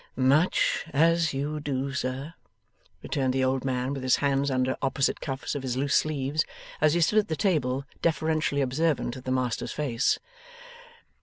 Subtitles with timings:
[0.15, 2.33] 'Much as you do, sir,'
[3.03, 6.43] returned the old man, with his hands under opposite cuffs of his loose sleeves,
[6.81, 10.17] as he stood at the table, deferentially observant of the master's face.